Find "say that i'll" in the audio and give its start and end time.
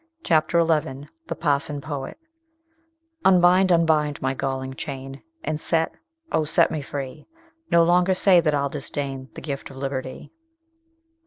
8.15-8.67